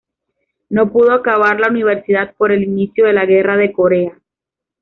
No 0.71 0.91
pudo 0.91 1.11
acabar 1.13 1.59
la 1.59 1.67
universidad 1.69 2.33
por 2.35 2.51
el 2.51 2.63
inicio 2.63 3.05
de 3.05 3.13
la 3.13 3.27
Guerra 3.27 3.55
de 3.55 3.71
Corea. 3.71 4.19